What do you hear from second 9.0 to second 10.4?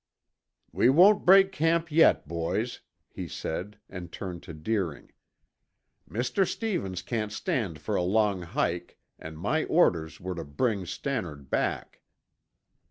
and my orders were